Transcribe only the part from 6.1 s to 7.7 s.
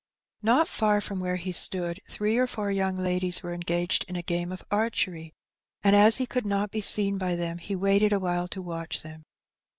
he could not be seen by them,